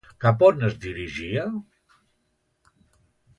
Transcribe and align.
Cap 0.23 0.39
a 0.45 0.47
on 0.53 0.63
es 0.67 0.77
dirigia? 0.85 1.43